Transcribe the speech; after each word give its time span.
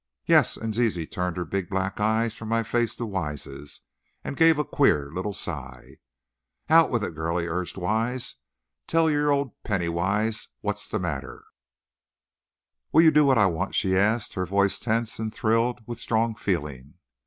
"Yes," 0.25 0.57
and 0.57 0.73
Zizi 0.73 1.05
turned 1.05 1.37
her 1.37 1.45
big 1.45 1.69
black 1.69 1.99
eyes 1.99 2.33
from 2.33 2.47
my 2.49 2.63
face 2.63 2.95
to 2.95 3.05
Wise's, 3.05 3.81
and 4.23 4.35
gave 4.35 4.57
a 4.57 4.65
queer 4.65 5.11
little 5.11 5.31
sigh. 5.31 5.97
"Out 6.69 6.89
with 6.89 7.03
it, 7.03 7.13
girlie," 7.13 7.45
urged 7.45 7.77
Wise. 7.77 8.37
"Tell 8.87 9.11
your 9.11 9.31
old 9.31 9.51
Penny 9.61 9.89
Wise 9.89 10.47
what's 10.61 10.89
the 10.89 10.97
matter." 10.97 11.43
"Will 12.91 13.03
you 13.03 13.11
do 13.11 13.25
what 13.25 13.37
I 13.37 13.45
want?" 13.45 13.75
she 13.75 13.95
asked, 13.95 14.33
her 14.33 14.47
voice 14.47 14.79
tense 14.79 15.19
and 15.19 15.31
thrilled 15.31 15.81
with 15.85 15.99
strong 15.99 16.33
feeling. 16.33 16.95